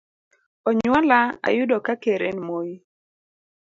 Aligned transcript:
Onyuola 0.67 1.19
ayudo 1.47 1.77
ka 1.85 1.93
ker 2.03 2.21
en 2.29 2.37
Moi. 2.47 2.73